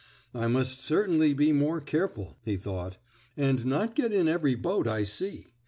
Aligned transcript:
"I 0.33 0.47
must 0.47 0.81
certainly 0.81 1.31
be 1.31 1.51
more 1.51 1.79
careful," 1.79 2.39
he 2.43 2.57
thought, 2.57 2.97
"and 3.37 3.63
not 3.67 3.93
get 3.93 4.11
in 4.11 4.27
every 4.27 4.55
boat 4.55 4.87
I 4.87 5.03
see. 5.03 5.53